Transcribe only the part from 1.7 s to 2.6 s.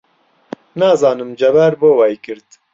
بۆ وای کرد.